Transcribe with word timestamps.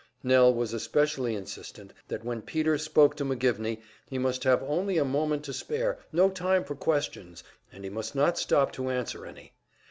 Nell 0.23 0.51
was 0.51 0.73
especially 0.73 1.35
insistent 1.35 1.93
that 2.07 2.23
when 2.25 2.41
Peter 2.41 2.79
spoke 2.79 3.15
to 3.17 3.23
McGivney 3.23 3.81
he 4.09 4.17
must 4.17 4.43
have 4.45 4.63
only 4.63 4.97
a 4.97 5.05
moment 5.05 5.43
to 5.43 5.53
spare, 5.53 5.99
no 6.11 6.27
time 6.31 6.63
for 6.63 6.73
questions, 6.73 7.43
and 7.71 7.83
he 7.83 7.89
must 7.91 8.15
not 8.15 8.39
stop 8.39 8.71
to 8.71 8.89
answer 8.89 9.27
any. 9.27 9.53